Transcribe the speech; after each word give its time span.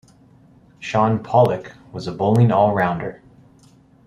Shaun 0.79 1.21
Pollock 1.21 1.73
was 1.91 2.07
a 2.07 2.11
bowling 2.11 2.51
all-rounder. 2.51 3.21